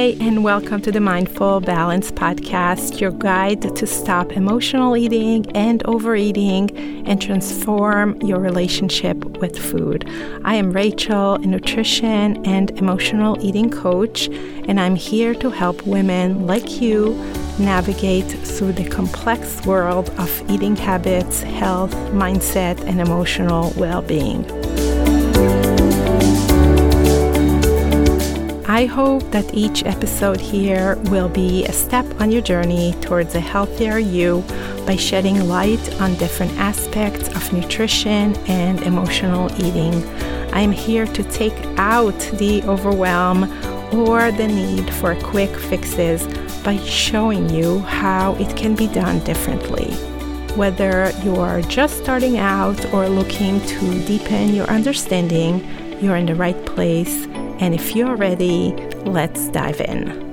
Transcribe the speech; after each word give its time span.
And 0.00 0.42
welcome 0.42 0.80
to 0.80 0.90
the 0.90 0.98
Mindful 0.98 1.60
Balance 1.60 2.10
Podcast, 2.10 3.02
your 3.02 3.10
guide 3.10 3.76
to 3.76 3.86
stop 3.86 4.32
emotional 4.32 4.96
eating 4.96 5.44
and 5.54 5.82
overeating 5.84 6.74
and 7.06 7.20
transform 7.20 8.18
your 8.22 8.38
relationship 8.38 9.22
with 9.42 9.58
food. 9.58 10.08
I 10.42 10.54
am 10.54 10.72
Rachel, 10.72 11.34
a 11.34 11.40
nutrition 11.40 12.42
and 12.46 12.70
emotional 12.78 13.36
eating 13.44 13.68
coach, 13.68 14.28
and 14.28 14.80
I'm 14.80 14.96
here 14.96 15.34
to 15.34 15.50
help 15.50 15.86
women 15.86 16.46
like 16.46 16.80
you 16.80 17.12
navigate 17.58 18.24
through 18.24 18.72
the 18.72 18.88
complex 18.88 19.66
world 19.66 20.08
of 20.18 20.50
eating 20.50 20.76
habits, 20.76 21.42
health, 21.42 21.92
mindset, 22.14 22.80
and 22.86 23.02
emotional 23.02 23.74
well 23.76 24.00
being. 24.00 24.46
I 28.80 28.86
hope 28.86 29.30
that 29.32 29.52
each 29.52 29.84
episode 29.84 30.40
here 30.40 30.96
will 31.10 31.28
be 31.28 31.66
a 31.66 31.72
step 31.72 32.06
on 32.18 32.32
your 32.32 32.40
journey 32.40 32.94
towards 33.02 33.34
a 33.34 33.38
healthier 33.40 33.98
you 33.98 34.42
by 34.86 34.96
shedding 34.96 35.46
light 35.46 36.00
on 36.00 36.14
different 36.14 36.52
aspects 36.52 37.28
of 37.36 37.52
nutrition 37.52 38.34
and 38.48 38.80
emotional 38.80 39.52
eating. 39.62 40.02
I 40.54 40.60
am 40.60 40.72
here 40.72 41.04
to 41.04 41.22
take 41.24 41.58
out 41.76 42.18
the 42.38 42.62
overwhelm 42.62 43.44
or 43.92 44.32
the 44.32 44.48
need 44.48 44.90
for 44.94 45.14
quick 45.16 45.54
fixes 45.54 46.26
by 46.64 46.78
showing 46.78 47.50
you 47.50 47.80
how 47.80 48.34
it 48.36 48.56
can 48.56 48.74
be 48.74 48.86
done 48.86 49.22
differently. 49.24 49.92
Whether 50.56 51.12
you 51.22 51.36
are 51.36 51.60
just 51.60 51.98
starting 51.98 52.38
out 52.38 52.82
or 52.94 53.10
looking 53.10 53.60
to 53.60 54.06
deepen 54.06 54.54
your 54.54 54.68
understanding, 54.68 55.68
you're 56.00 56.16
in 56.16 56.24
the 56.24 56.34
right 56.34 56.64
place 56.64 57.26
and 57.60 57.74
if 57.74 57.94
you're 57.94 58.16
ready, 58.16 58.72
let's 59.04 59.48
dive 59.48 59.82
in. 59.82 60.28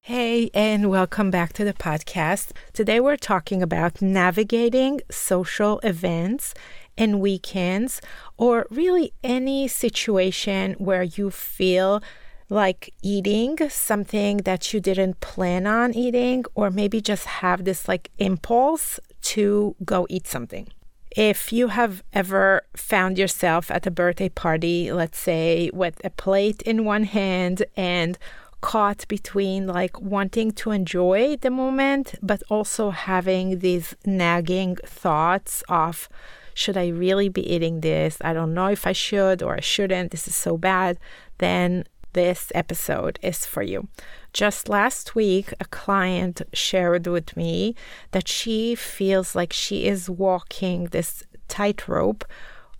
Hey, 0.00 0.50
and 0.54 0.88
welcome 0.88 1.32
back 1.32 1.52
to 1.54 1.64
the 1.64 1.72
podcast. 1.72 2.52
Today 2.72 3.00
we're 3.00 3.16
talking 3.16 3.60
about 3.60 4.00
navigating 4.00 5.00
social 5.10 5.80
events 5.80 6.54
and 6.96 7.18
weekends, 7.20 8.00
or 8.36 8.68
really 8.70 9.12
any 9.24 9.66
situation 9.66 10.74
where 10.74 11.02
you 11.02 11.32
feel 11.32 12.00
like 12.48 12.94
eating 13.02 13.56
something 13.68 14.36
that 14.38 14.72
you 14.72 14.78
didn't 14.78 15.18
plan 15.18 15.66
on 15.66 15.92
eating, 15.92 16.44
or 16.54 16.70
maybe 16.70 17.00
just 17.00 17.26
have 17.26 17.64
this 17.64 17.88
like 17.88 18.12
impulse 18.18 19.00
to 19.22 19.74
go 19.84 20.06
eat 20.08 20.28
something. 20.28 20.68
If 21.14 21.52
you 21.52 21.68
have 21.68 22.02
ever 22.12 22.62
found 22.76 23.18
yourself 23.18 23.70
at 23.70 23.86
a 23.86 23.90
birthday 23.92 24.28
party, 24.28 24.90
let's 24.90 25.18
say 25.18 25.70
with 25.72 26.04
a 26.04 26.10
plate 26.10 26.60
in 26.62 26.84
one 26.84 27.04
hand 27.04 27.64
and 27.76 28.18
caught 28.60 29.06
between 29.06 29.68
like 29.68 30.00
wanting 30.00 30.50
to 30.52 30.72
enjoy 30.72 31.36
the 31.36 31.50
moment, 31.50 32.16
but 32.20 32.42
also 32.50 32.90
having 32.90 33.60
these 33.60 33.94
nagging 34.04 34.74
thoughts 34.84 35.62
of, 35.68 36.08
should 36.52 36.76
I 36.76 36.88
really 36.88 37.28
be 37.28 37.48
eating 37.48 37.82
this? 37.82 38.18
I 38.20 38.32
don't 38.32 38.52
know 38.52 38.66
if 38.66 38.84
I 38.84 38.92
should 38.92 39.40
or 39.40 39.54
I 39.54 39.60
shouldn't. 39.60 40.10
This 40.10 40.26
is 40.26 40.34
so 40.34 40.56
bad. 40.56 40.98
Then 41.38 41.84
this 42.14 42.50
episode 42.56 43.20
is 43.22 43.46
for 43.46 43.62
you. 43.62 43.86
Just 44.34 44.68
last 44.68 45.14
week, 45.14 45.54
a 45.60 45.64
client 45.66 46.42
shared 46.52 47.06
with 47.06 47.36
me 47.36 47.76
that 48.10 48.26
she 48.26 48.74
feels 48.74 49.36
like 49.36 49.52
she 49.52 49.86
is 49.86 50.10
walking 50.10 50.86
this 50.86 51.22
tightrope 51.46 52.24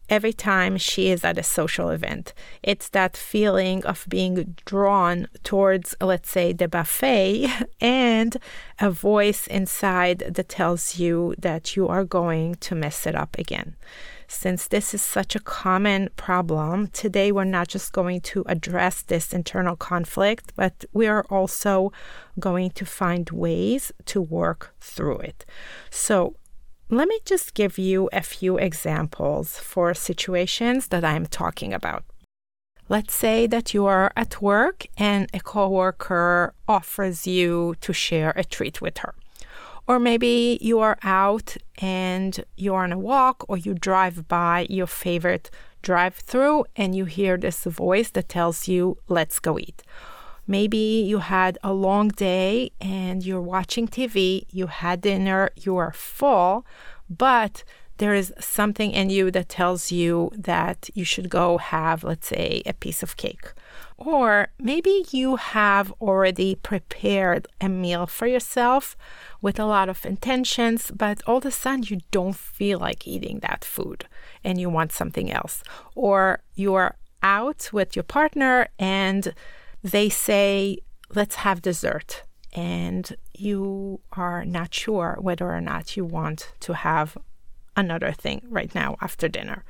every 0.09 0.33
time 0.33 0.77
she 0.77 1.11
is 1.11 1.25
at 1.25 1.39
a 1.39 1.45
social 1.45 1.91
event. 1.91 2.35
It's 2.61 2.89
that 2.89 3.17
feeling 3.17 3.87
of 3.87 4.05
being 4.09 4.57
drawn 4.65 5.29
towards, 5.45 5.95
let's 6.01 6.29
say, 6.29 6.53
the 6.53 6.67
buffet, 6.67 7.49
and 7.81 8.37
a 8.81 8.91
voice 8.91 9.47
inside 9.47 10.19
that 10.35 10.49
tells 10.49 10.99
you 10.99 11.37
that 11.39 11.77
you 11.77 11.87
are 11.87 12.05
going 12.05 12.57
to 12.57 12.75
mess 12.75 13.07
it 13.07 13.15
up 13.15 13.39
again. 13.39 13.77
Since 14.27 14.69
this 14.69 14.95
is 14.95 15.03
such 15.03 15.35
a 15.35 15.41
common 15.41 16.09
problem, 16.17 16.89
today 16.89 17.31
we're 17.33 17.45
not 17.45 17.69
just 17.69 17.93
going 17.93 18.21
to 18.23 18.45
address 18.47 19.03
this 19.03 19.33
internal 19.33 19.77
conflict, 19.77 20.53
but 20.57 20.85
we 20.93 21.07
are 21.07 21.25
also 21.31 21.93
going 22.39 22.71
to 22.71 22.85
find 22.85 23.29
ways 23.31 23.93
to 24.07 24.21
work 24.21 24.75
through 24.81 25.19
it. 25.19 25.45
So, 25.91 26.37
let 26.91 27.09
me 27.09 27.19
just 27.25 27.55
give 27.55 27.79
you 27.79 28.11
a 28.13 28.21
few 28.21 28.59
examples 28.59 29.59
for 29.59 29.95
situations 29.95 30.89
that 30.89 31.05
I'm 31.05 31.27
talking 31.27 31.73
about. 31.73 32.05
Let's 32.89 33.15
say 33.15 33.47
that 33.47 33.73
you 33.73 33.87
are 33.87 34.13
at 34.15 34.43
work 34.43 34.87
and 34.99 35.31
a 35.33 35.41
coworker 35.41 36.53
offers 36.69 37.27
you 37.27 37.75
to 37.81 37.95
share 37.95 38.35
a 38.37 38.45
treat 38.45 38.83
with 38.83 38.99
her. 38.99 39.15
Or 39.87 39.99
maybe 39.99 40.59
you 40.63 40.81
are 40.81 40.99
out 41.03 41.57
and 41.79 42.43
you're 42.57 42.83
on 42.83 42.93
a 42.93 42.99
walk 42.99 43.45
or 43.49 43.59
you 43.59 43.75
drive 43.75 44.27
by 44.29 44.67
your 44.71 44.87
favorite 44.87 45.51
drive 45.83 46.15
through 46.15 46.65
and 46.75 46.95
you 46.97 47.05
hear 47.05 47.37
this 47.37 47.65
voice 47.65 48.11
that 48.11 48.29
tells 48.29 48.67
you, 48.67 48.97
let's 49.09 49.39
go 49.39 49.59
eat. 49.59 49.83
Maybe 50.47 51.05
you 51.07 51.19
had 51.19 51.59
a 51.63 51.73
long 51.73 52.09
day 52.09 52.71
and 52.81 53.25
you're 53.25 53.41
watching 53.41 53.89
TV, 53.89 54.47
you 54.51 54.67
had 54.67 55.01
dinner, 55.01 55.51
you 55.57 55.77
are 55.77 55.93
full, 55.93 56.67
but 57.09 57.65
there 57.99 58.15
is 58.15 58.33
something 58.41 58.91
in 58.91 59.09
you 59.11 59.31
that 59.31 59.49
tells 59.49 59.93
you 59.93 60.31
that 60.37 60.91
you 60.95 61.05
should 61.05 61.29
go 61.31 61.59
have, 61.59 62.05
let's 62.05 62.27
say, 62.27 62.63
a 62.67 62.73
piece 62.73 63.03
of 63.03 63.17
cake. 63.17 63.53
Or 63.97 64.49
maybe 64.59 65.05
you 65.13 65.37
have 65.37 65.93
already 66.01 66.57
prepared 66.57 67.47
a 67.61 67.69
meal 67.69 68.07
for 68.07 68.27
yourself 68.27 68.97
with 69.41 69.59
a 69.59 69.67
lot 69.67 69.89
of 69.89 70.05
intentions, 70.05 70.91
but 70.95 71.23
all 71.27 71.39
of 71.39 71.47
a 71.47 71.51
sudden 71.51 71.85
you 71.85 72.01
don't 72.11 72.35
feel 72.35 72.79
like 72.81 73.07
eating 73.07 73.39
that 73.41 73.65
food 73.65 74.07
and 74.43 74.61
you 74.61 74.69
want 74.69 74.93
something 74.93 75.31
else. 75.31 75.63
Or 75.95 76.41
you're 76.55 76.97
out 77.23 77.71
with 77.73 77.95
your 77.95 78.03
partner 78.03 78.69
and 78.79 79.33
they 79.83 80.09
say, 80.09 80.79
let's 81.15 81.37
have 81.37 81.63
dessert. 81.63 82.23
And 82.53 83.17
you 83.33 84.01
are 84.13 84.45
not 84.45 84.75
sure 84.75 85.19
whether 85.21 85.51
or 85.51 85.61
not 85.61 85.97
you 85.97 86.05
want 86.05 86.53
to 86.61 86.75
have 86.75 87.17
another 87.77 88.13
thing 88.13 88.43
right 88.49 88.73
now 88.75 88.97
after 89.01 89.29
dinner. 89.29 89.65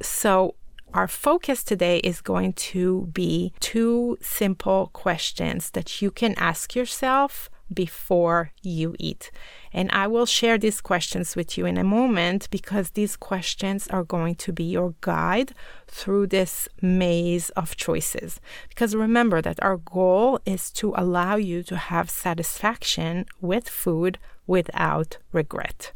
So, 0.00 0.54
our 0.92 1.06
focus 1.06 1.62
today 1.62 1.98
is 1.98 2.20
going 2.20 2.52
to 2.52 3.08
be 3.12 3.52
two 3.60 4.18
simple 4.20 4.90
questions 4.92 5.70
that 5.70 6.02
you 6.02 6.10
can 6.10 6.34
ask 6.36 6.74
yourself 6.74 7.48
before 7.72 8.50
you 8.62 8.96
eat. 8.98 9.30
And 9.72 9.88
I 9.92 10.08
will 10.08 10.26
share 10.26 10.58
these 10.58 10.80
questions 10.80 11.36
with 11.36 11.56
you 11.56 11.66
in 11.66 11.76
a 11.76 11.84
moment 11.84 12.48
because 12.50 12.90
these 12.90 13.14
questions 13.16 13.86
are 13.88 14.02
going 14.02 14.34
to 14.36 14.52
be 14.52 14.64
your 14.64 14.94
guide 15.00 15.52
through 15.86 16.26
this 16.26 16.68
maze 16.82 17.50
of 17.50 17.76
choices. 17.76 18.40
Because 18.68 18.96
remember 18.96 19.40
that 19.40 19.62
our 19.62 19.76
goal 19.76 20.40
is 20.44 20.70
to 20.72 20.92
allow 20.96 21.36
you 21.36 21.62
to 21.64 21.76
have 21.76 22.10
satisfaction 22.10 23.26
with 23.40 23.68
food 23.68 24.18
without 24.48 25.18
regret. 25.32 25.92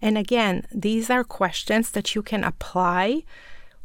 And 0.00 0.16
again, 0.16 0.64
these 0.72 1.10
are 1.10 1.24
questions 1.24 1.90
that 1.90 2.14
you 2.14 2.22
can 2.22 2.44
apply 2.44 3.24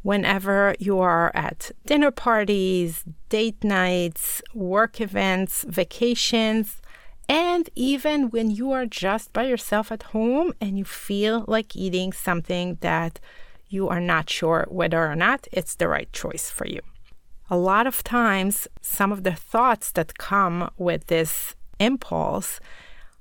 whenever 0.04 0.76
you 0.80 1.00
are 1.00 1.32
at 1.34 1.72
dinner 1.86 2.12
parties, 2.12 3.04
date 3.30 3.64
nights, 3.64 4.42
work 4.54 5.02
events, 5.02 5.66
vacations, 5.68 6.82
and 7.28 7.70
even 7.74 8.30
when 8.30 8.52
you 8.52 8.72
are 8.72 8.86
just 8.86 9.34
by 9.34 9.46
yourself 9.46 9.92
at 9.92 10.04
home 10.04 10.54
and 10.62 10.78
you 10.78 10.84
feel 10.84 11.46
like 11.48 11.76
eating 11.76 12.12
something 12.12 12.78
that 12.82 13.20
you 13.70 13.88
are 13.88 14.02
not 14.02 14.30
sure 14.30 14.68
whether 14.70 15.10
or 15.10 15.16
not 15.16 15.48
it's 15.52 15.76
the 15.76 15.88
right 15.88 16.12
choice 16.14 16.50
for 16.50 16.68
you. 16.68 16.82
A 17.50 17.58
lot 17.58 17.88
of 17.88 18.04
times, 18.04 18.68
some 18.82 19.12
of 19.12 19.24
the 19.24 19.34
thoughts 19.34 19.92
that 19.94 20.18
come 20.18 20.70
with 20.78 21.08
this 21.08 21.56
impulse 21.80 22.60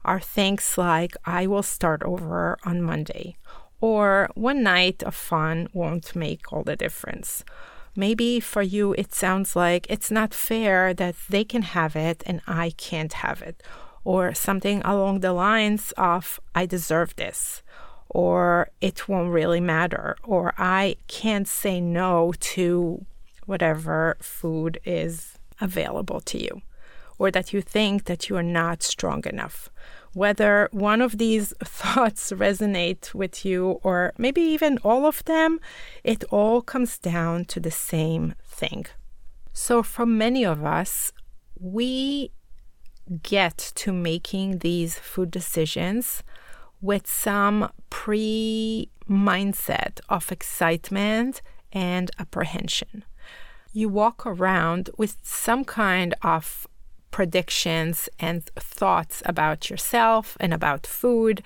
are 0.04 0.20
things 0.20 0.76
like, 0.76 1.16
I 1.24 1.46
will 1.46 1.62
start 1.62 2.02
over 2.02 2.58
on 2.64 2.82
Monday, 2.82 3.36
or 3.82 4.30
one 4.34 4.62
night 4.62 5.02
of 5.02 5.14
fun 5.14 5.68
won't 5.72 6.14
make 6.14 6.42
all 6.52 6.64
the 6.64 6.76
difference. 6.84 7.44
Maybe 7.94 8.40
for 8.40 8.62
you, 8.62 8.94
it 9.02 9.12
sounds 9.12 9.50
like 9.64 9.84
it's 9.90 10.10
not 10.10 10.32
fair 10.32 10.94
that 10.94 11.16
they 11.28 11.44
can 11.44 11.62
have 11.76 11.94
it 11.94 12.22
and 12.24 12.40
I 12.46 12.70
can't 12.88 13.12
have 13.24 13.42
it, 13.42 13.62
or 14.04 14.22
something 14.34 14.78
along 14.92 15.20
the 15.20 15.34
lines 15.34 15.92
of, 15.98 16.40
I 16.54 16.64
deserve 16.66 17.10
this, 17.16 17.62
or 18.08 18.70
it 18.80 19.08
won't 19.08 19.32
really 19.38 19.60
matter, 19.60 20.16
or 20.22 20.54
I 20.56 20.96
can't 21.20 21.48
say 21.62 21.80
no 21.80 22.32
to 22.54 23.04
whatever 23.46 24.16
food 24.20 24.78
is 24.84 25.38
available 25.60 26.20
to 26.30 26.38
you. 26.46 26.62
or 27.22 27.30
that 27.30 27.52
you 27.52 27.62
think 27.62 28.04
that 28.06 28.28
you 28.28 28.36
are 28.36 28.42
not 28.42 28.82
strong 28.82 29.24
enough. 29.26 29.70
Whether 30.14 30.68
one 30.72 31.00
of 31.00 31.18
these 31.18 31.54
thoughts 31.64 32.32
resonate 32.32 33.14
with 33.14 33.44
you 33.44 33.80
or 33.82 34.12
maybe 34.18 34.42
even 34.42 34.78
all 34.78 35.06
of 35.06 35.24
them, 35.24 35.60
it 36.04 36.24
all 36.30 36.60
comes 36.62 36.98
down 36.98 37.46
to 37.46 37.60
the 37.60 37.70
same 37.70 38.34
thing. 38.44 38.86
So, 39.52 39.82
for 39.82 40.06
many 40.06 40.44
of 40.44 40.64
us, 40.64 41.12
we 41.58 42.32
get 43.22 43.58
to 43.74 43.92
making 43.92 44.58
these 44.58 44.98
food 44.98 45.30
decisions 45.30 46.22
with 46.80 47.06
some 47.06 47.70
pre 47.90 48.90
mindset 49.08 50.00
of 50.08 50.32
excitement 50.32 51.42
and 51.72 52.10
apprehension. 52.18 53.04
You 53.72 53.88
walk 53.88 54.26
around 54.26 54.90
with 54.98 55.16
some 55.22 55.64
kind 55.64 56.14
of 56.22 56.66
predictions 57.12 58.08
and 58.18 58.44
thoughts 58.56 59.22
about 59.24 59.70
yourself 59.70 60.36
and 60.40 60.52
about 60.52 60.86
food. 60.86 61.42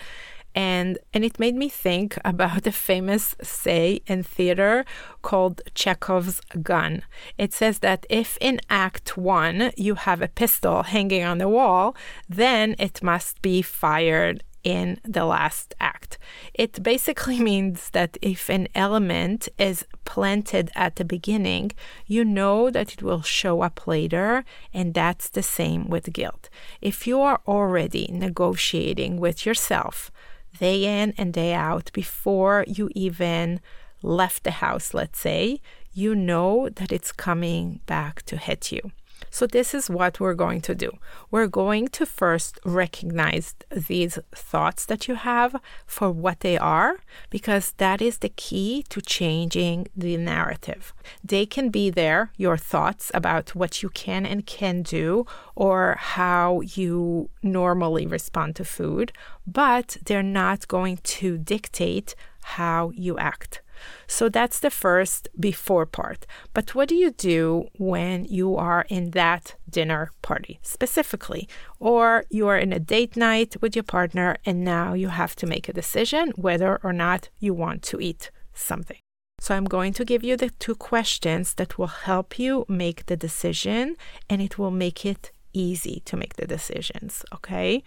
And, 0.55 0.99
and 1.13 1.23
it 1.23 1.39
made 1.39 1.55
me 1.55 1.69
think 1.69 2.17
about 2.25 2.67
a 2.67 2.73
famous 2.73 3.37
say 3.43 4.01
in 4.07 4.23
theater 4.23 4.87
called 5.21 5.61
Chekhov's 5.75 6.41
gun. 6.63 7.03
It 7.37 7.53
says 7.53 7.81
that 7.81 8.07
if 8.09 8.39
in 8.41 8.61
Act 8.71 9.19
One 9.19 9.73
you 9.77 9.97
have 9.97 10.23
a 10.23 10.29
pistol 10.29 10.85
hanging 10.85 11.25
on 11.25 11.37
the 11.37 11.49
wall, 11.49 11.95
then 12.27 12.75
it 12.79 13.03
must 13.03 13.43
be 13.43 13.61
fired 13.61 14.43
in 14.67 14.99
the 15.05 15.25
last 15.25 15.75
act. 15.81 16.19
It 16.53 16.83
basically 16.83 17.39
means 17.53 17.91
that 17.91 18.19
if 18.21 18.51
an 18.51 18.67
element 18.75 19.49
is 19.59 19.87
planted 20.05 20.73
at 20.75 20.97
the 20.97 21.05
beginning, 21.05 21.71
you 22.07 22.25
know 22.25 22.69
that 22.71 22.93
it 22.93 23.01
will 23.01 23.23
show 23.23 23.63
up 23.63 23.87
later, 23.87 24.45
and 24.75 24.93
that's 24.93 25.29
the 25.31 25.43
same 25.43 25.89
with 25.89 26.13
guilt. 26.13 26.49
If 26.81 27.07
you 27.07 27.21
are 27.21 27.41
already 27.47 28.09
negotiating 28.11 29.21
with 29.21 29.47
yourself 29.47 30.11
day 30.59 31.01
in 31.01 31.15
and 31.17 31.33
day 31.33 31.55
out 31.55 31.93
before 31.93 32.65
you 32.67 32.91
even 32.95 33.61
left 34.03 34.43
the 34.43 34.59
house, 34.67 34.93
let's 34.93 35.21
say, 35.21 35.61
you 35.93 36.13
know 36.17 36.69
that 36.71 36.91
it's 36.91 37.13
coming 37.13 37.81
back 37.87 38.23
to 38.25 38.37
hit 38.37 38.73
you. 38.73 38.91
So, 39.31 39.47
this 39.47 39.75
is 39.75 39.91
what 39.91 40.21
we're 40.21 40.35
going 40.35 40.61
to 40.63 40.75
do. 40.75 40.91
We're 41.31 41.47
going 41.47 41.89
to 41.89 42.07
first 42.07 42.59
recognize 42.65 43.55
these 43.71 44.19
thoughts 44.35 44.87
that 44.87 45.09
you 45.09 45.15
have 45.15 45.57
for 45.87 46.11
what 46.11 46.41
they 46.41 46.57
are, 46.57 46.99
because 47.31 47.73
that 47.79 48.01
is 48.01 48.19
the 48.19 48.31
key 48.31 48.85
to 48.89 49.01
changing 49.01 49.89
the 49.97 50.17
narrative. 50.17 50.95
They 51.23 51.47
can 51.47 51.71
be 51.71 51.91
there, 51.91 52.31
your 52.37 52.57
thoughts 52.57 53.11
about 53.15 53.55
what 53.55 53.83
you 53.83 53.89
can 53.91 54.25
and 54.25 54.47
can 54.47 54.83
do, 54.83 55.27
or 55.55 55.97
how 55.99 56.61
you 56.63 57.31
normally 57.43 58.07
respond 58.07 58.57
to 58.57 58.65
food, 58.65 59.13
but 59.47 59.97
they're 60.05 60.23
not 60.23 60.69
going 60.69 60.99
to 61.03 61.39
dictate 61.39 62.15
how 62.41 62.91
you 62.95 63.19
act. 63.19 63.61
So 64.07 64.29
that's 64.29 64.61
the 64.61 64.71
first 64.71 65.29
before 65.39 65.87
part. 65.87 66.27
But 66.55 66.75
what 66.75 66.89
do 66.89 66.95
you 66.95 67.11
do 67.11 67.69
when 67.79 68.25
you 68.25 68.57
are 68.57 68.87
in 68.89 69.11
that 69.13 69.55
dinner 69.69 70.11
party 70.23 70.59
specifically? 70.63 71.49
Or 71.81 72.25
you 72.31 72.49
are 72.49 72.59
in 72.59 72.73
a 72.73 72.81
date 72.81 73.17
night 73.17 73.57
with 73.61 73.77
your 73.77 73.83
partner 73.83 74.37
and 74.45 74.65
now 74.65 74.95
you 74.95 75.09
have 75.09 75.37
to 75.37 75.47
make 75.47 75.69
a 75.69 75.73
decision 75.73 76.33
whether 76.37 76.81
or 76.83 76.93
not 76.93 77.29
you 77.39 77.55
want 77.55 77.83
to 77.85 78.01
eat 78.01 78.31
something. 78.55 78.99
So, 79.39 79.55
I'm 79.55 79.67
going 79.67 79.93
to 79.93 80.05
give 80.05 80.25
you 80.25 80.35
the 80.39 80.49
two 80.49 80.75
questions 80.75 81.53
that 81.55 81.77
will 81.77 81.89
help 81.89 82.39
you 82.39 82.65
make 82.69 83.05
the 83.05 83.19
decision 83.19 83.97
and 84.31 84.41
it 84.41 84.59
will 84.59 84.71
make 84.71 85.05
it 85.05 85.31
easy 85.53 86.03
to 86.05 86.17
make 86.17 86.37
the 86.37 86.47
decisions. 86.47 87.25
Okay. 87.35 87.83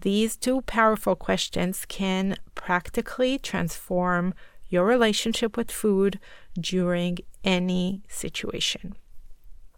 These 0.00 0.36
two 0.36 0.60
powerful 0.62 1.16
questions 1.16 1.84
can 1.86 2.36
practically 2.54 3.38
transform 3.38 4.34
your 4.68 4.84
relationship 4.84 5.56
with 5.56 5.70
food 5.70 6.18
during 6.58 7.18
any 7.42 8.02
situation. 8.08 8.94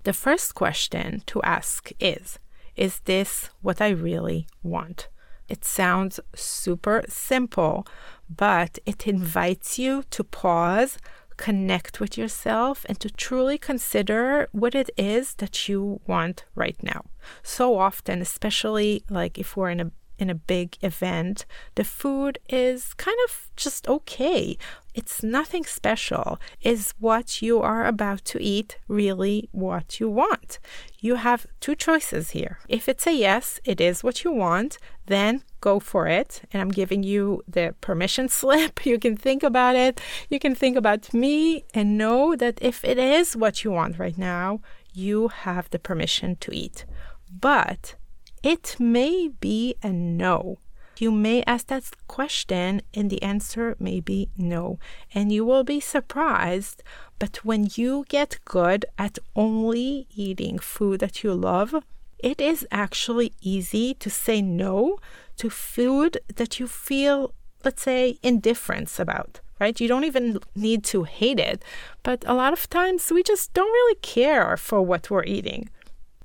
The 0.05 0.13
first 0.13 0.55
question 0.55 1.23
to 1.27 1.43
ask 1.43 1.91
is 1.99 2.39
Is 2.77 3.01
this 3.01 3.51
what 3.63 3.81
I 3.81 3.89
really 3.89 4.47
want? 4.63 5.09
It 5.49 5.65
sounds 5.65 6.21
super 6.35 7.03
simple, 7.09 7.87
but 8.29 8.79
it 8.85 9.07
invites 9.07 9.79
you 9.79 10.05
to 10.11 10.25
pause, 10.25 10.99
connect 11.37 12.01
with 12.01 12.19
yourself, 12.19 12.85
and 12.89 12.99
to 13.01 13.11
truly 13.11 13.59
consider 13.59 14.49
what 14.53 14.75
it 14.75 14.91
is 14.97 15.35
that 15.35 15.69
you 15.69 16.01
want 16.07 16.45
right 16.55 16.81
now. 16.83 17.05
So 17.43 17.79
often, 17.79 18.21
especially 18.21 19.05
like 19.09 19.39
if 19.39 19.57
we're 19.57 19.71
in 19.71 19.81
a 19.81 19.93
in 20.19 20.31
a 20.31 20.35
big 20.35 20.77
event, 20.83 21.45
the 21.75 21.85
food 21.85 22.39
is 22.49 22.95
kind 22.95 23.17
of 23.27 23.49
just 23.57 23.89
okay. 23.89 24.57
It's 24.95 25.23
nothing 25.23 25.65
special. 25.65 26.39
Is 26.63 26.95
what 26.99 27.43
you 27.43 27.61
are 27.61 27.87
about 27.87 28.25
to 28.27 28.43
eat 28.43 28.79
really 28.89 29.49
what 29.53 30.01
you 30.01 30.09
want? 30.09 30.59
You 31.01 31.17
have 31.17 31.47
two 31.61 31.75
choices 31.75 32.31
here. 32.31 32.59
If 32.69 32.89
it's 32.89 33.07
a 33.07 33.13
yes, 33.13 33.61
it 33.65 33.81
is 33.81 34.03
what 34.03 34.25
you 34.25 34.33
want, 34.33 34.79
then 35.07 35.43
go 35.61 35.81
for 35.81 36.07
it. 36.07 36.43
And 36.53 36.63
I'm 36.63 36.71
giving 36.71 37.03
you 37.03 37.43
the 37.47 37.75
permission 37.81 38.29
slip. 38.41 38.87
You 38.87 38.99
can 38.99 39.17
think 39.17 39.43
about 39.43 39.77
it. 39.77 40.01
You 40.31 40.39
can 40.39 40.55
think 40.55 40.77
about 40.77 41.13
me 41.13 41.65
and 41.75 41.99
know 41.99 42.35
that 42.37 42.59
if 42.63 42.85
it 42.85 42.99
is 42.99 43.37
what 43.37 43.65
you 43.65 43.71
want 43.71 43.99
right 43.99 44.17
now, 44.17 44.61
you 44.93 45.29
have 45.29 45.69
the 45.71 45.79
permission 45.79 46.37
to 46.37 46.55
eat. 46.55 46.87
But 47.31 47.97
it 48.43 48.77
may 48.79 49.29
be 49.29 49.75
a 49.83 49.91
no. 49.91 50.59
You 50.99 51.11
may 51.11 51.43
ask 51.47 51.67
that 51.67 51.91
question, 52.09 52.81
and 52.95 53.11
the 53.11 53.23
answer 53.23 53.77
may 53.79 54.01
be 54.01 54.31
no. 54.39 54.79
And 55.15 55.31
you 55.31 55.45
will 55.45 55.65
be 55.65 55.79
surprised. 55.79 56.83
But 57.19 57.45
when 57.45 57.69
you 57.75 58.07
get 58.09 58.39
good 58.45 58.87
at 58.97 59.19
only 59.35 60.07
eating 60.15 60.59
food 60.59 61.01
that 61.01 61.23
you 61.23 61.35
love, 61.35 61.75
it 62.19 62.41
is 62.41 62.67
actually 62.71 63.33
easy 63.43 63.93
to 63.95 64.09
say 64.09 64.41
no 64.41 64.99
to 65.37 65.51
food 65.51 66.19
that 66.35 66.59
you 66.59 66.67
feel, 66.67 67.35
let's 67.63 67.83
say, 67.83 68.19
indifference 68.23 68.99
about, 68.99 69.41
right? 69.61 69.79
You 69.79 69.89
don't 69.89 70.05
even 70.05 70.39
need 70.55 70.83
to 70.85 71.03
hate 71.03 71.39
it. 71.39 71.63
But 72.03 72.25
a 72.27 72.33
lot 72.33 72.55
of 72.55 72.71
times 72.71 73.11
we 73.13 73.23
just 73.23 73.53
don't 73.53 73.71
really 73.71 73.97
care 73.97 74.57
for 74.57 74.81
what 74.81 75.11
we're 75.11 75.25
eating. 75.25 75.69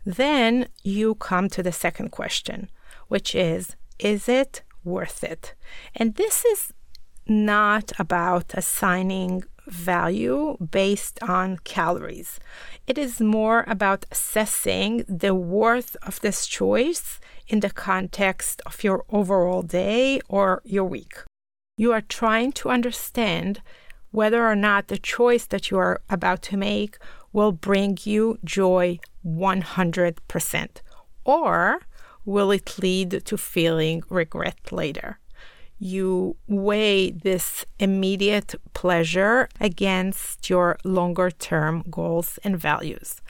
Then 0.06 0.68
you 0.84 1.16
come 1.16 1.50
to 1.50 1.64
the 1.64 1.72
second 1.72 2.12
question, 2.12 2.70
which 3.08 3.36
is 3.36 3.76
Is 4.00 4.28
it 4.28 4.64
worth 4.84 5.24
it? 5.24 5.54
And 5.96 6.16
this 6.16 6.44
is 6.46 6.74
not 7.28 7.92
about 8.00 8.54
assigning 8.54 9.44
value 9.68 10.58
based 10.58 11.22
on 11.22 11.58
calories. 11.64 12.40
It 12.88 12.98
is 12.98 13.22
more 13.22 13.64
about 13.68 14.06
assessing 14.12 15.06
the 15.08 15.36
worth 15.36 15.96
of 16.02 16.20
this 16.22 16.48
choice 16.48 17.20
in 17.48 17.60
the 17.60 17.70
context 17.70 18.62
of 18.66 18.84
your 18.84 19.04
overall 19.10 19.62
day 19.62 20.20
or 20.28 20.62
your 20.66 20.86
week. 20.86 21.14
You 21.78 21.94
are 21.94 22.02
trying 22.02 22.52
to 22.54 22.70
understand 22.70 23.62
whether 24.12 24.46
or 24.46 24.56
not 24.56 24.88
the 24.88 24.98
choice 24.98 25.46
that 25.46 25.72
you 25.72 25.78
are 25.78 26.02
about 26.10 26.42
to 26.44 26.58
make 26.58 26.98
will 27.34 27.52
bring 27.52 27.98
you 28.04 28.38
joy 28.44 29.00
100%? 29.26 30.68
Or 31.24 31.80
will 32.26 32.52
it 32.52 32.80
lead 32.80 33.26
to 33.26 33.38
feeling 33.38 34.04
regret 34.10 34.72
later? 34.72 35.20
You 35.80 36.38
weigh 36.48 37.12
this 37.12 37.66
immediate 37.80 38.54
pleasure 38.74 39.50
against 39.60 40.50
your 40.50 40.78
longer 40.84 41.32
term 41.32 41.84
goals 41.90 42.38
and 42.44 42.60
values 42.60 43.22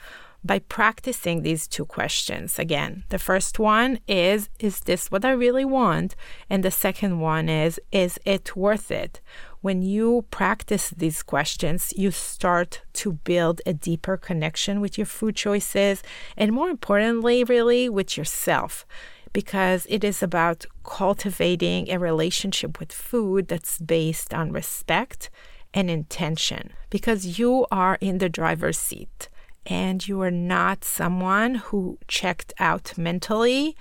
by 0.44 0.58
practicing 0.58 1.42
these 1.42 1.68
two 1.68 1.84
questions 1.84 2.58
again. 2.58 3.04
The 3.10 3.18
first 3.18 3.58
one 3.58 4.00
is 4.08 4.48
Is 4.58 4.80
this 4.80 5.10
what 5.10 5.24
I 5.24 5.32
really 5.32 5.64
want? 5.64 6.14
And 6.50 6.62
the 6.62 6.70
second 6.70 7.20
one 7.20 7.48
is 7.48 7.80
Is 7.92 8.18
it 8.24 8.56
worth 8.56 8.90
it? 8.90 9.20
When 9.60 9.82
you 9.82 10.24
practice 10.30 10.90
these 10.90 11.22
questions, 11.22 11.92
you 11.96 12.10
start 12.10 12.82
to 12.94 13.12
build 13.12 13.60
a 13.64 13.72
deeper 13.72 14.16
connection 14.16 14.80
with 14.80 14.98
your 14.98 15.06
food 15.06 15.36
choices 15.36 16.02
and, 16.36 16.52
more 16.52 16.68
importantly, 16.68 17.44
really 17.44 17.88
with 17.88 18.16
yourself 18.16 18.84
because 19.32 19.86
it 19.88 20.04
is 20.04 20.22
about 20.22 20.66
cultivating 20.84 21.88
a 21.88 21.98
relationship 21.98 22.78
with 22.78 22.92
food 22.92 23.48
that's 23.48 23.78
based 23.78 24.34
on 24.34 24.52
respect 24.52 25.30
and 25.72 25.88
intention 25.88 26.72
because 26.90 27.38
you 27.38 27.66
are 27.70 27.96
in 28.00 28.18
the 28.18 28.28
driver's 28.28 28.78
seat 28.78 29.28
and 29.66 30.06
you 30.06 30.20
are 30.22 30.30
not 30.30 30.84
someone 30.84 31.56
who 31.56 31.98
checked 32.08 32.52
out 32.58 32.96
mentally 32.96 33.76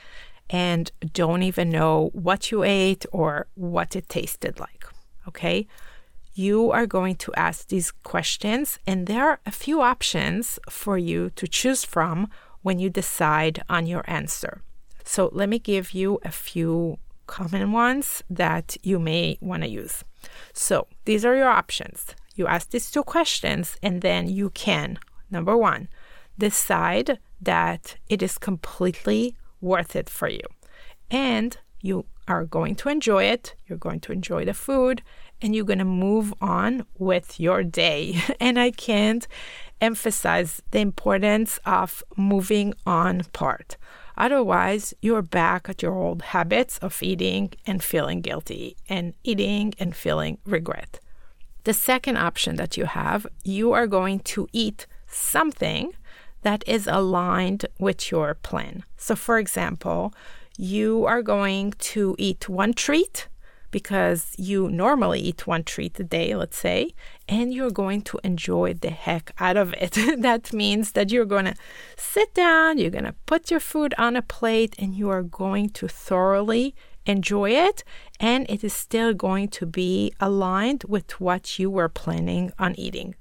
and 0.49 0.91
don't 1.13 1.43
even 1.43 1.69
know 1.69 2.09
what 2.13 2.51
you 2.51 2.63
ate 2.63 3.05
or 3.11 3.47
what 3.55 3.95
it 3.95 4.09
tasted 4.09 4.59
like. 4.59 4.85
Okay. 5.27 5.67
You 6.33 6.71
are 6.71 6.85
going 6.85 7.15
to 7.17 7.33
ask 7.33 7.67
these 7.67 7.91
questions, 7.91 8.79
and 8.87 9.05
there 9.05 9.29
are 9.29 9.39
a 9.45 9.51
few 9.51 9.81
options 9.81 10.59
for 10.69 10.97
you 10.97 11.29
to 11.31 11.45
choose 11.45 11.83
from 11.83 12.29
when 12.61 12.79
you 12.79 12.89
decide 12.89 13.63
on 13.69 13.85
your 13.85 14.03
answer. 14.07 14.61
So, 15.03 15.29
let 15.33 15.49
me 15.49 15.59
give 15.59 15.91
you 15.91 16.19
a 16.23 16.31
few 16.31 16.99
common 17.27 17.73
ones 17.73 18.23
that 18.29 18.77
you 18.81 18.97
may 18.97 19.37
want 19.41 19.63
to 19.63 19.69
use. 19.69 20.03
So, 20.53 20.87
these 21.03 21.25
are 21.25 21.35
your 21.35 21.49
options. 21.49 22.15
You 22.35 22.47
ask 22.47 22.69
these 22.69 22.89
two 22.89 23.03
questions, 23.03 23.77
and 23.83 24.01
then 24.01 24.29
you 24.29 24.51
can, 24.51 24.99
number 25.31 25.57
one, 25.57 25.87
decide 26.37 27.19
that 27.41 27.97
it 28.09 28.21
is 28.21 28.37
completely 28.37 29.35
worth 29.59 29.95
it 29.95 30.09
for 30.09 30.27
you. 30.27 30.41
And 31.09 31.57
you 31.81 32.05
are 32.27 32.45
going 32.45 32.75
to 32.75 32.89
enjoy 32.89 33.23
it, 33.25 33.55
you're 33.67 33.77
going 33.77 33.99
to 34.01 34.11
enjoy 34.11 34.45
the 34.45 34.53
food, 34.53 35.01
and 35.41 35.55
you're 35.55 35.65
going 35.65 35.79
to 35.79 35.85
move 35.85 36.33
on 36.39 36.85
with 36.97 37.39
your 37.39 37.63
day. 37.63 38.21
and 38.39 38.59
I 38.59 38.71
can't 38.71 39.27
emphasize 39.79 40.61
the 40.71 40.79
importance 40.79 41.59
of 41.65 42.03
moving 42.15 42.73
on 42.85 43.23
part. 43.33 43.77
Otherwise, 44.17 44.93
you're 45.01 45.23
back 45.23 45.67
at 45.67 45.81
your 45.81 45.95
old 45.95 46.21
habits 46.21 46.77
of 46.79 47.01
eating 47.01 47.51
and 47.65 47.83
feeling 47.83 48.21
guilty, 48.21 48.77
and 48.87 49.13
eating 49.23 49.73
and 49.79 49.95
feeling 49.95 50.37
regret. 50.45 50.99
The 51.63 51.73
second 51.73 52.17
option 52.17 52.55
that 52.57 52.77
you 52.77 52.85
have, 52.85 53.25
you 53.43 53.71
are 53.71 53.87
going 53.87 54.19
to 54.19 54.47
eat 54.51 54.85
something 55.11 55.93
that 56.41 56.63
is 56.67 56.87
aligned 56.87 57.65
with 57.79 58.11
your 58.11 58.33
plan. 58.33 58.83
So, 58.97 59.15
for 59.15 59.37
example, 59.37 60.13
you 60.57 61.05
are 61.05 61.21
going 61.21 61.73
to 61.79 62.15
eat 62.17 62.49
one 62.49 62.73
treat 62.73 63.27
because 63.71 64.35
you 64.37 64.69
normally 64.69 65.19
eat 65.21 65.47
one 65.47 65.63
treat 65.63 65.97
a 65.99 66.03
day, 66.03 66.35
let's 66.35 66.57
say, 66.57 66.93
and 67.27 67.53
you're 67.53 67.71
going 67.71 68.01
to 68.01 68.19
enjoy 68.23 68.73
the 68.73 68.89
heck 68.89 69.31
out 69.39 69.55
of 69.55 69.73
it. 69.73 69.91
that 70.19 70.51
means 70.53 70.91
that 70.91 71.11
you're 71.11 71.25
going 71.25 71.45
to 71.45 71.55
sit 71.95 72.33
down, 72.33 72.77
you're 72.77 72.91
going 72.91 73.05
to 73.05 73.15
put 73.25 73.49
your 73.49 73.61
food 73.61 73.93
on 73.97 74.15
a 74.15 74.21
plate, 74.21 74.75
and 74.77 74.93
you 74.93 75.09
are 75.09 75.23
going 75.23 75.69
to 75.69 75.87
thoroughly 75.87 76.75
enjoy 77.05 77.51
it. 77.51 77.83
And 78.19 78.45
it 78.49 78.63
is 78.63 78.73
still 78.73 79.13
going 79.13 79.47
to 79.49 79.65
be 79.65 80.13
aligned 80.19 80.83
with 80.87 81.19
what 81.19 81.57
you 81.57 81.69
were 81.69 81.89
planning 81.89 82.51
on 82.59 82.75
eating. 82.77 83.15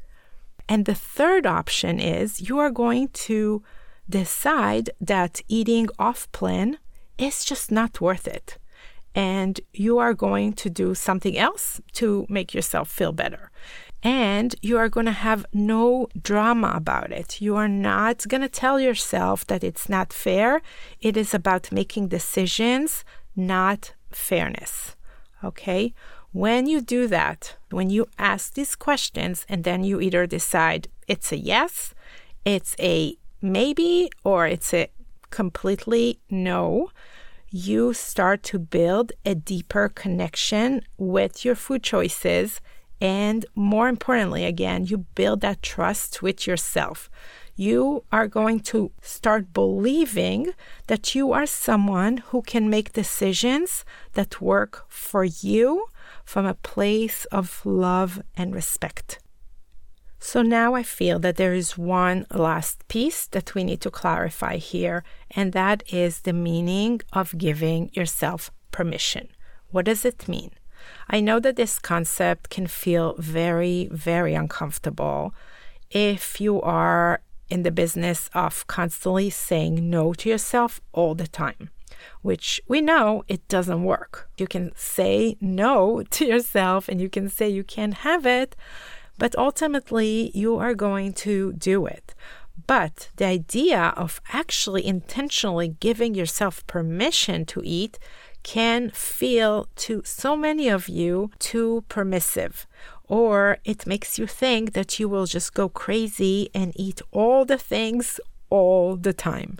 And 0.70 0.84
the 0.84 0.94
third 0.94 1.46
option 1.46 1.98
is 1.98 2.48
you 2.48 2.60
are 2.60 2.70
going 2.70 3.08
to 3.26 3.64
decide 4.08 4.90
that 5.00 5.40
eating 5.48 5.88
off 5.98 6.30
plan 6.30 6.78
is 7.18 7.44
just 7.44 7.72
not 7.72 8.00
worth 8.00 8.28
it. 8.28 8.56
And 9.12 9.60
you 9.72 9.98
are 9.98 10.14
going 10.14 10.52
to 10.52 10.70
do 10.70 10.94
something 10.94 11.36
else 11.36 11.80
to 11.94 12.24
make 12.28 12.54
yourself 12.54 12.88
feel 12.88 13.10
better. 13.10 13.50
And 14.04 14.54
you 14.62 14.78
are 14.78 14.88
going 14.88 15.06
to 15.06 15.24
have 15.28 15.44
no 15.52 16.06
drama 16.22 16.72
about 16.76 17.10
it. 17.10 17.40
You 17.40 17.56
are 17.56 17.68
not 17.68 18.28
going 18.28 18.42
to 18.42 18.48
tell 18.48 18.78
yourself 18.78 19.44
that 19.48 19.64
it's 19.64 19.88
not 19.88 20.12
fair. 20.12 20.62
It 21.00 21.16
is 21.16 21.34
about 21.34 21.72
making 21.72 22.08
decisions, 22.08 23.04
not 23.34 23.92
fairness. 24.12 24.94
Okay? 25.42 25.92
When 26.32 26.66
you 26.66 26.80
do 26.80 27.08
that, 27.08 27.56
when 27.70 27.90
you 27.90 28.06
ask 28.18 28.54
these 28.54 28.76
questions 28.76 29.44
and 29.48 29.64
then 29.64 29.82
you 29.82 30.00
either 30.00 30.26
decide 30.26 30.88
it's 31.08 31.32
a 31.32 31.36
yes, 31.36 31.92
it's 32.44 32.76
a 32.78 33.16
maybe, 33.42 34.10
or 34.22 34.46
it's 34.46 34.72
a 34.72 34.90
completely 35.30 36.20
no, 36.30 36.90
you 37.50 37.92
start 37.92 38.44
to 38.44 38.60
build 38.60 39.10
a 39.26 39.34
deeper 39.34 39.88
connection 39.88 40.82
with 40.98 41.44
your 41.44 41.56
food 41.56 41.82
choices. 41.82 42.60
And 43.00 43.44
more 43.56 43.88
importantly, 43.88 44.44
again, 44.44 44.84
you 44.84 44.98
build 44.98 45.40
that 45.40 45.62
trust 45.62 46.22
with 46.22 46.46
yourself. 46.46 47.10
You 47.60 48.04
are 48.10 48.26
going 48.26 48.60
to 48.72 48.90
start 49.02 49.52
believing 49.52 50.54
that 50.86 51.14
you 51.14 51.32
are 51.32 51.44
someone 51.44 52.16
who 52.28 52.40
can 52.40 52.70
make 52.70 52.94
decisions 52.94 53.84
that 54.14 54.40
work 54.40 54.86
for 54.88 55.24
you 55.24 55.84
from 56.24 56.46
a 56.46 56.54
place 56.54 57.26
of 57.26 57.60
love 57.66 58.22
and 58.34 58.54
respect. 58.54 59.18
So 60.18 60.40
now 60.40 60.72
I 60.72 60.82
feel 60.82 61.18
that 61.18 61.36
there 61.36 61.52
is 61.52 61.76
one 61.76 62.24
last 62.32 62.88
piece 62.88 63.26
that 63.26 63.54
we 63.54 63.62
need 63.62 63.82
to 63.82 63.90
clarify 63.90 64.56
here, 64.56 65.04
and 65.30 65.52
that 65.52 65.82
is 65.92 66.20
the 66.20 66.32
meaning 66.32 67.02
of 67.12 67.36
giving 67.36 67.90
yourself 67.92 68.50
permission. 68.72 69.28
What 69.70 69.84
does 69.84 70.06
it 70.06 70.26
mean? 70.26 70.52
I 71.10 71.20
know 71.20 71.38
that 71.40 71.56
this 71.56 71.78
concept 71.78 72.48
can 72.48 72.66
feel 72.66 73.16
very, 73.18 73.90
very 73.92 74.32
uncomfortable 74.32 75.34
if 75.90 76.40
you 76.40 76.62
are 76.62 77.20
in 77.50 77.62
the 77.62 77.70
business 77.70 78.30
of 78.34 78.66
constantly 78.66 79.28
saying 79.30 79.90
no 79.90 80.14
to 80.14 80.28
yourself 80.28 80.80
all 80.92 81.14
the 81.14 81.26
time 81.26 81.70
which 82.22 82.60
we 82.66 82.80
know 82.80 83.24
it 83.28 83.46
doesn't 83.48 83.84
work. 83.84 84.30
You 84.38 84.46
can 84.46 84.72
say 84.74 85.36
no 85.40 86.02
to 86.10 86.24
yourself 86.24 86.88
and 86.88 87.00
you 87.00 87.08
can 87.08 87.28
say 87.28 87.48
you 87.48 87.64
can't 87.64 87.94
have 87.94 88.26
it, 88.26 88.56
but 89.18 89.36
ultimately 89.36 90.30
you 90.34 90.56
are 90.56 90.74
going 90.74 91.12
to 91.12 91.52
do 91.52 91.86
it. 91.86 92.14
But 92.66 93.10
the 93.16 93.26
idea 93.26 93.94
of 93.96 94.20
actually 94.32 94.84
intentionally 94.84 95.76
giving 95.80 96.14
yourself 96.14 96.66
permission 96.66 97.46
to 97.46 97.62
eat 97.64 97.98
can 98.42 98.90
feel 98.90 99.68
to 99.76 100.02
so 100.04 100.36
many 100.36 100.68
of 100.68 100.88
you 100.88 101.30
too 101.38 101.84
permissive. 101.88 102.66
Or 103.10 103.58
it 103.64 103.88
makes 103.88 104.18
you 104.20 104.28
think 104.28 104.72
that 104.74 105.00
you 105.00 105.08
will 105.08 105.26
just 105.26 105.52
go 105.52 105.68
crazy 105.68 106.48
and 106.54 106.72
eat 106.76 107.02
all 107.10 107.44
the 107.44 107.58
things 107.58 108.20
all 108.50 108.94
the 108.94 109.12
time. 109.12 109.58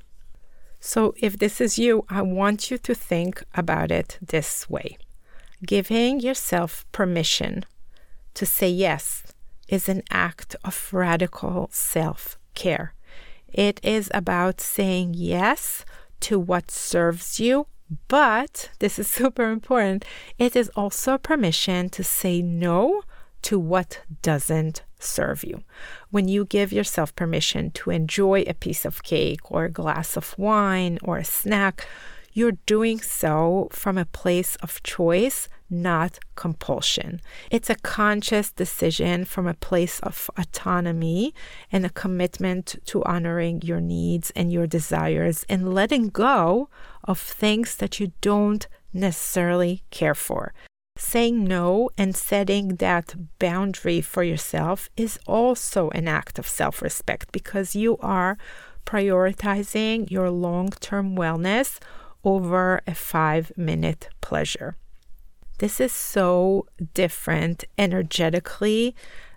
So, 0.79 1.15
if 1.19 1.37
this 1.37 1.61
is 1.61 1.77
you, 1.77 2.05
I 2.09 2.23
want 2.23 2.71
you 2.71 2.79
to 2.79 2.95
think 2.95 3.43
about 3.55 3.91
it 3.91 4.19
this 4.23 4.71
way 4.71 4.99
giving 5.67 6.21
yourself 6.21 6.87
permission 6.93 7.65
to 8.35 8.47
say 8.47 8.69
yes 8.69 9.25
is 9.69 9.89
an 9.89 10.03
act 10.11 10.57
of 10.65 10.89
radical 10.93 11.69
self 11.73 12.39
care. 12.55 12.95
It 13.53 13.81
is 13.83 14.11
about 14.15 14.61
saying 14.61 15.15
yes 15.15 15.85
to 16.21 16.39
what 16.39 16.71
serves 16.71 17.41
you, 17.41 17.67
but 18.09 18.71
this 18.79 18.99
is 18.99 19.09
super 19.21 19.51
important. 19.51 20.05
It 20.39 20.55
is 20.55 20.71
also 20.77 21.19
permission 21.19 21.91
to 21.91 22.05
say 22.05 22.41
no 22.41 23.03
to 23.43 23.59
what 23.59 24.01
doesn't 24.23 24.83
serve 24.99 25.45
you. 25.45 25.63
When 26.11 26.29
you 26.29 26.45
give 26.45 26.73
yourself 26.73 27.15
permission 27.15 27.71
to 27.73 27.91
enjoy 27.91 28.45
a 28.47 28.55
piece 28.55 28.85
of 28.85 29.03
cake 29.03 29.51
or 29.51 29.65
a 29.65 29.71
glass 29.71 30.17
of 30.17 30.39
wine 30.39 30.99
or 31.03 31.19
a 31.19 31.25
snack, 31.25 31.87
you're 32.33 32.59
doing 32.67 33.01
so 33.01 33.69
from 33.73 33.99
a 33.99 34.05
place 34.05 34.55
of 34.57 34.83
choice, 34.85 35.49
not 35.69 36.19
compulsion. 36.37 37.21
It's 37.51 37.69
a 37.71 37.75
conscious 37.75 38.53
decision 38.53 39.25
from 39.25 39.49
a 39.49 39.55
place 39.55 39.99
of 40.01 40.31
autonomy 40.37 41.35
and 41.73 41.85
a 41.85 41.91
commitment 41.91 42.77
to 42.87 43.03
honoring 43.05 43.63
your 43.63 43.81
needs 43.81 44.31
and 44.37 44.53
your 44.53 44.67
desires 44.67 45.45
and 45.49 45.75
letting 45.75 46.09
go 46.09 46.69
of 47.03 47.19
things 47.19 47.77
that 47.77 47.99
you 47.99 48.13
don't 48.21 48.69
necessarily 48.93 49.83
care 49.91 50.15
for. 50.15 50.53
Saying 51.03 51.45
no 51.45 51.89
and 51.97 52.15
setting 52.15 52.77
that 52.77 53.15
boundary 53.39 54.03
for 54.03 54.23
yourself 54.23 54.91
is 54.99 55.19
also 55.27 55.89
an 55.91 56.07
act 56.07 56.39
of 56.39 56.47
self 56.47 56.83
respect 56.83 57.33
because 57.33 57.75
you 57.75 57.97
are 57.99 58.37
prioritizing 58.85 60.11
your 60.11 60.31
long 60.31 60.69
term 60.79 61.17
wellness 61.17 61.79
over 62.23 62.83
a 62.87 62.95
five 62.95 63.51
minute 63.57 64.11
pleasure. 64.21 64.77
This 65.59 65.81
is 65.81 65.93
so 65.93 66.67
different 66.93 67.65
energetically 67.79 68.95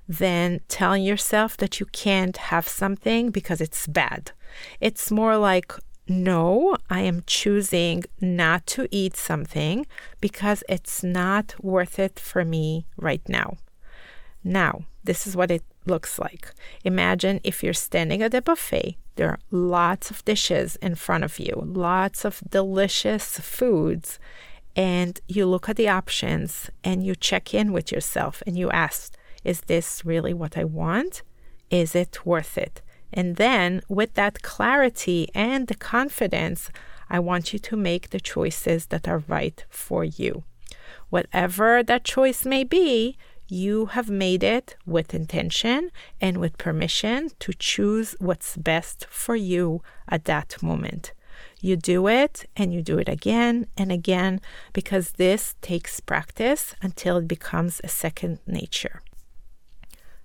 than 0.08 0.60
telling 0.68 1.04
yourself 1.04 1.56
that 1.58 1.80
you 1.80 1.86
can't 1.88 2.36
have 2.52 2.68
something 2.68 3.32
because 3.32 3.62
it's 3.62 3.88
bad. 3.88 4.34
It's 4.82 5.10
more 5.10 5.38
like 5.38 5.72
no, 6.08 6.76
I 6.90 7.02
am 7.02 7.24
choosing 7.26 8.04
not 8.20 8.66
to 8.68 8.88
eat 8.92 9.16
something 9.16 9.86
because 10.20 10.64
it's 10.68 11.04
not 11.04 11.56
worth 11.64 11.98
it 11.98 12.20
for 12.20 12.44
me 12.44 12.86
right 12.98 13.22
now. 13.28 13.58
Now, 14.44 14.86
this 15.04 15.26
is 15.26 15.36
what 15.36 15.52
it 15.52 15.64
looks 15.86 16.20
like. 16.20 16.52
Imagine 16.84 17.40
if 17.44 17.64
you're 17.64 17.74
standing 17.74 18.22
at 18.22 18.34
a 18.34 18.42
buffet, 18.42 18.98
there 19.16 19.30
are 19.30 19.40
lots 19.52 20.10
of 20.12 20.26
dishes 20.26 20.76
in 20.78 20.96
front 20.96 21.24
of 21.24 21.40
you, 21.40 21.54
lots 21.66 22.26
of 22.26 22.42
delicious 22.50 23.40
foods, 23.40 24.20
and 24.76 25.22
you 25.28 25.46
look 25.46 25.70
at 25.70 25.76
the 25.76 25.88
options 25.88 26.70
and 26.84 27.06
you 27.06 27.16
check 27.16 27.54
in 27.54 27.72
with 27.72 27.92
yourself 27.92 28.42
and 28.46 28.58
you 28.58 28.70
ask, 28.72 29.16
is 29.44 29.62
this 29.62 30.04
really 30.04 30.34
what 30.34 30.58
I 30.58 30.64
want? 30.64 31.22
Is 31.70 31.96
it 31.96 32.26
worth 32.26 32.58
it? 32.58 32.82
And 33.14 33.36
then, 33.36 33.82
with 33.88 34.16
that 34.16 34.42
clarity 34.42 35.30
and 35.36 35.68
the 35.68 35.76
confidence, 35.76 36.72
I 37.10 37.20
want 37.20 37.54
you 37.54 37.60
to 37.60 37.76
make 37.78 38.10
the 38.10 38.20
choices 38.20 38.88
that 38.88 39.08
are 39.08 39.24
right 39.28 39.64
for 39.70 40.04
you. 40.04 40.44
Whatever 41.12 41.84
that 41.84 42.04
choice 42.04 42.44
may 42.46 42.64
be, 42.64 43.18
You 43.48 43.88
have 43.88 44.10
made 44.10 44.42
it 44.42 44.76
with 44.86 45.14
intention 45.14 45.92
and 46.20 46.38
with 46.38 46.58
permission 46.58 47.30
to 47.40 47.54
choose 47.54 48.16
what's 48.20 48.58
best 48.58 49.06
for 49.10 49.36
you 49.36 49.84
at 50.08 50.26
that 50.26 50.64
moment. 50.64 51.12
You 51.62 51.76
do 51.76 52.08
it 52.08 52.46
and 52.56 52.74
you 52.74 52.82
do 52.82 52.98
it 52.98 53.10
again 53.10 53.68
and 53.78 53.92
again 53.92 54.42
because 54.72 55.12
this 55.12 55.56
takes 55.62 56.00
practice 56.00 56.74
until 56.82 57.18
it 57.18 57.28
becomes 57.28 57.80
a 57.84 57.90
second 57.90 58.40
nature. 58.48 59.02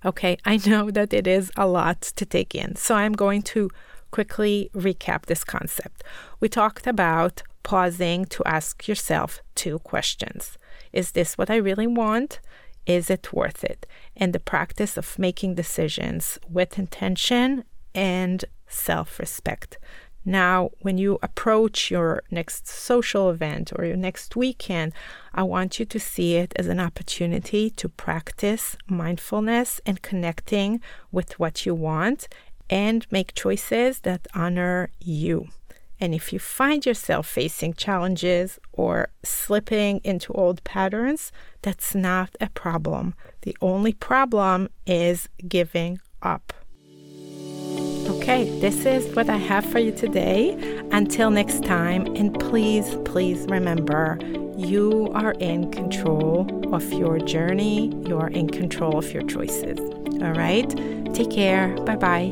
Okay, 0.05 0.37
I 0.45 0.59
know 0.65 0.91
that 0.97 1.13
it 1.13 1.27
is 1.27 1.51
a 1.57 1.67
lot 1.67 2.01
to 2.01 2.25
take 2.25 2.55
in, 2.55 2.75
so 2.75 2.95
I'm 2.95 3.13
going 3.13 3.41
to 3.53 3.69
quickly 4.11 4.69
recap 4.73 5.25
this 5.25 5.43
concept. 5.43 6.03
We 6.39 6.49
talked 6.49 6.87
about 6.87 7.43
pausing 7.63 8.25
to 8.25 8.43
ask 8.45 8.87
yourself 8.87 9.41
two 9.55 9.79
questions 9.79 10.57
Is 10.91 11.11
this 11.11 11.37
what 11.37 11.49
I 11.49 11.57
really 11.57 11.87
want? 11.87 12.39
Is 12.85 13.09
it 13.09 13.33
worth 13.33 13.63
it? 13.63 13.85
And 14.15 14.33
the 14.33 14.39
practice 14.39 14.97
of 14.97 15.19
making 15.19 15.55
decisions 15.55 16.39
with 16.49 16.79
intention 16.79 17.63
and 17.93 18.45
self 18.67 19.19
respect. 19.19 19.77
Now, 20.25 20.71
when 20.81 20.97
you 20.97 21.17
approach 21.23 21.89
your 21.89 22.23
next 22.29 22.67
social 22.67 23.29
event 23.29 23.71
or 23.75 23.85
your 23.85 23.97
next 23.97 24.35
weekend, 24.35 24.93
I 25.33 25.43
want 25.43 25.79
you 25.79 25.85
to 25.85 25.99
see 25.99 26.35
it 26.35 26.53
as 26.55 26.67
an 26.67 26.79
opportunity 26.79 27.69
to 27.71 27.89
practice 27.89 28.77
mindfulness 28.87 29.81
and 29.85 30.01
connecting 30.01 30.81
with 31.11 31.39
what 31.39 31.65
you 31.65 31.73
want 31.73 32.27
and 32.69 33.07
make 33.11 33.33
choices 33.33 34.01
that 34.01 34.27
honor 34.35 34.91
you. 34.99 35.47
And 36.01 36.13
if 36.13 36.31
you 36.31 36.39
find 36.39 36.85
yourself 36.85 37.27
facing 37.27 37.73
challenges 37.73 38.59
or 38.71 39.09
slipping 39.23 39.99
into 40.03 40.31
old 40.33 40.63
patterns, 40.63 41.31
that's 41.61 41.93
not 41.93 42.29
a 42.39 42.49
problem. 42.49 43.15
The 43.41 43.57
only 43.61 43.93
problem 43.93 44.69
is 44.85 45.27
giving 45.47 45.99
up. 46.21 46.53
Okay, 48.29 48.59
this 48.59 48.85
is 48.85 49.15
what 49.15 49.27
I 49.27 49.37
have 49.37 49.65
for 49.65 49.79
you 49.79 49.91
today. 49.91 50.53
Until 50.91 51.31
next 51.31 51.63
time, 51.63 52.05
and 52.15 52.39
please, 52.39 52.95
please 53.03 53.47
remember 53.47 54.19
you 54.55 55.09
are 55.15 55.31
in 55.39 55.71
control 55.71 56.47
of 56.71 56.93
your 56.93 57.17
journey, 57.17 57.87
you 58.07 58.19
are 58.19 58.29
in 58.29 58.47
control 58.47 58.99
of 58.99 59.11
your 59.11 59.23
choices. 59.23 59.79
All 60.21 60.33
right, 60.33 60.69
take 61.15 61.31
care. 61.31 61.69
Bye 61.85 61.95
bye. 61.95 62.31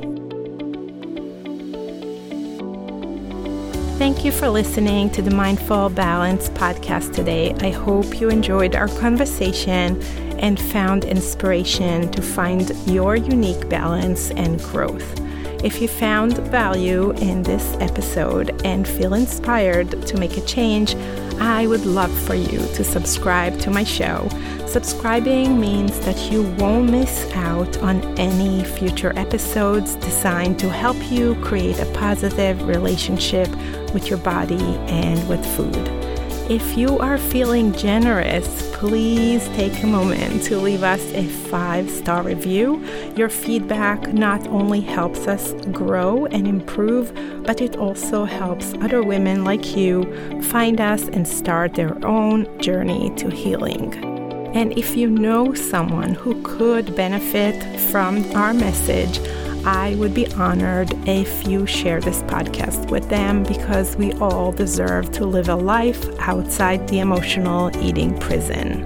Thank 3.97 4.23
you 4.23 4.31
for 4.31 4.49
listening 4.49 5.09
to 5.09 5.23
the 5.23 5.31
Mindful 5.31 5.89
Balance 5.89 6.49
podcast 6.49 7.15
today. 7.15 7.55
I 7.61 7.71
hope 7.71 8.21
you 8.21 8.29
enjoyed 8.29 8.75
our 8.75 8.87
conversation 8.99 9.99
and 10.37 10.59
found 10.59 11.05
inspiration 11.05 12.11
to 12.11 12.21
find 12.21 12.69
your 12.85 13.15
unique 13.15 13.67
balance 13.67 14.29
and 14.29 14.59
growth. 14.59 15.26
If 15.63 15.81
you 15.81 15.87
found 15.87 16.37
value 16.49 17.11
in 17.13 17.41
this 17.41 17.75
episode 17.79 18.61
and 18.63 18.87
feel 18.87 19.15
inspired 19.15 20.05
to 20.05 20.17
make 20.17 20.37
a 20.37 20.41
change, 20.41 20.95
I 21.39 21.65
would 21.65 21.85
love 21.85 22.11
for 22.27 22.35
you 22.35 22.59
to 22.59 22.83
subscribe 22.83 23.59
to 23.61 23.71
my 23.71 23.83
show. 23.83 24.29
Subscribing 24.67 25.59
means 25.59 25.99
that 26.01 26.31
you 26.31 26.43
won't 26.59 26.91
miss 26.91 27.31
out 27.33 27.75
on 27.79 28.01
any 28.19 28.63
future 28.63 29.13
episodes 29.17 29.95
designed 29.95 30.59
to 30.59 30.69
help 30.69 30.97
you 31.11 31.33
create 31.41 31.79
a 31.79 31.91
positive 31.93 32.67
relationship 32.67 33.49
with 33.93 34.09
your 34.09 34.19
body 34.19 34.63
and 34.87 35.27
with 35.27 35.43
food. 35.55 36.06
If 36.49 36.77
you 36.77 36.97
are 36.99 37.17
feeling 37.17 37.73
generous, 37.73 38.71
please 38.77 39.45
take 39.49 39.83
a 39.83 39.85
moment 39.85 40.43
to 40.43 40.57
leave 40.57 40.81
us 40.81 41.01
a 41.11 41.27
five 41.27 41.89
star 41.89 42.23
review. 42.23 42.81
Your 43.17 43.27
feedback 43.27 44.13
not 44.13 44.47
only 44.47 44.79
helps 44.79 45.27
us 45.27 45.51
grow 45.73 46.25
and 46.27 46.47
improve, 46.47 47.13
but 47.43 47.59
it 47.59 47.75
also 47.75 48.23
helps 48.23 48.73
other 48.75 49.03
women 49.03 49.43
like 49.43 49.75
you 49.75 50.05
find 50.43 50.79
us 50.79 51.09
and 51.09 51.27
start 51.27 51.73
their 51.73 51.97
own 52.05 52.47
journey 52.61 53.13
to 53.17 53.29
healing. 53.29 53.93
And 54.55 54.71
if 54.77 54.95
you 54.95 55.09
know 55.09 55.53
someone 55.53 56.13
who 56.13 56.41
could 56.43 56.95
benefit 56.95 57.61
from 57.91 58.23
our 58.37 58.53
message, 58.53 59.19
I 59.67 59.95
would 59.95 60.13
be 60.13 60.31
honored 60.35 60.93
if 61.05 61.45
you 61.45 61.65
share 61.65 61.99
this 61.99 62.23
podcast 62.23 62.89
with 62.89 63.09
them 63.09 63.43
because 63.43 63.97
we 63.97 64.13
all 64.13 64.53
deserve 64.53 65.11
to 65.11 65.25
live 65.25 65.49
a 65.49 65.55
life 65.55 66.07
outside 66.19 66.87
the 66.87 66.99
emotional 66.99 67.75
eating 67.83 68.17
prison. 68.17 68.85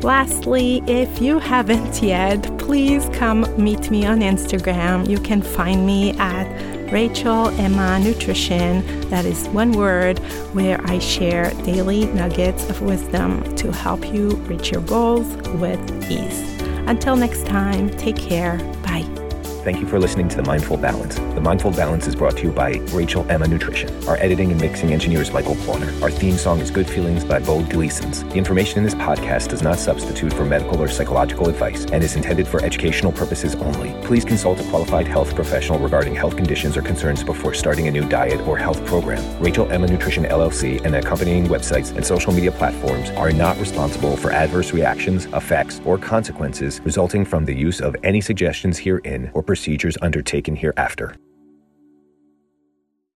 Lastly, 0.00 0.82
if 0.86 1.20
you 1.20 1.38
haven't 1.38 2.02
yet, 2.02 2.40
please 2.58 3.06
come 3.12 3.42
meet 3.62 3.90
me 3.90 4.06
on 4.06 4.20
Instagram. 4.20 5.06
You 5.06 5.18
can 5.18 5.42
find 5.42 5.84
me 5.84 6.12
at 6.12 6.46
Rachel 6.90 7.48
Emma 7.60 7.98
Nutrition. 7.98 8.80
That 9.10 9.26
is 9.26 9.46
one 9.48 9.72
word 9.72 10.20
where 10.54 10.80
I 10.86 11.00
share 11.00 11.50
daily 11.64 12.06
nuggets 12.06 12.70
of 12.70 12.80
wisdom 12.80 13.54
to 13.56 13.70
help 13.70 14.06
you 14.06 14.30
reach 14.48 14.72
your 14.72 14.80
goals 14.82 15.26
with 15.60 16.10
ease. 16.10 16.40
Until 16.88 17.14
next 17.14 17.44
time, 17.44 17.90
take 17.90 18.16
care. 18.16 18.56
Bye. 18.82 19.23
Thank 19.64 19.80
you 19.80 19.86
for 19.86 19.98
listening 19.98 20.28
to 20.28 20.36
The 20.36 20.42
Mindful 20.42 20.76
Balance. 20.76 21.14
The 21.14 21.40
Mindful 21.40 21.70
Balance 21.70 22.06
is 22.06 22.14
brought 22.14 22.36
to 22.36 22.42
you 22.42 22.52
by 22.52 22.72
Rachel 22.92 23.24
Emma 23.30 23.48
Nutrition. 23.48 23.88
Our 24.06 24.18
editing 24.18 24.52
and 24.52 24.60
mixing 24.60 24.92
engineer 24.92 25.22
is 25.22 25.32
Michael 25.32 25.56
Corner. 25.64 25.90
Our 26.02 26.10
theme 26.10 26.36
song 26.36 26.60
is 26.60 26.70
Good 26.70 26.86
Feelings 26.86 27.24
by 27.24 27.38
Bo 27.38 27.62
Gleasons. 27.62 28.24
The 28.24 28.34
information 28.34 28.76
in 28.76 28.84
this 28.84 28.94
podcast 28.94 29.48
does 29.48 29.62
not 29.62 29.78
substitute 29.78 30.34
for 30.34 30.44
medical 30.44 30.82
or 30.82 30.88
psychological 30.88 31.48
advice 31.48 31.86
and 31.86 32.04
is 32.04 32.14
intended 32.14 32.46
for 32.46 32.62
educational 32.62 33.10
purposes 33.10 33.54
only. 33.54 33.94
Please 34.06 34.22
consult 34.22 34.60
a 34.60 34.64
qualified 34.64 35.08
health 35.08 35.34
professional 35.34 35.78
regarding 35.78 36.14
health 36.14 36.36
conditions 36.36 36.76
or 36.76 36.82
concerns 36.82 37.24
before 37.24 37.54
starting 37.54 37.88
a 37.88 37.90
new 37.90 38.06
diet 38.06 38.42
or 38.42 38.58
health 38.58 38.84
program. 38.84 39.24
Rachel 39.42 39.72
Emma 39.72 39.86
Nutrition 39.86 40.24
LLC 40.24 40.84
and 40.84 40.92
the 40.92 40.98
accompanying 40.98 41.46
websites 41.46 41.90
and 41.96 42.04
social 42.04 42.34
media 42.34 42.52
platforms 42.52 43.08
are 43.12 43.32
not 43.32 43.56
responsible 43.56 44.14
for 44.18 44.30
adverse 44.30 44.74
reactions, 44.74 45.24
effects, 45.32 45.80
or 45.86 45.96
consequences 45.96 46.82
resulting 46.84 47.24
from 47.24 47.46
the 47.46 47.54
use 47.54 47.80
of 47.80 47.96
any 48.02 48.20
suggestions 48.20 48.76
herein 48.76 49.30
or 49.32 49.42
procedures 49.54 49.96
undertaken 50.02 50.56
hereafter. 50.56 51.14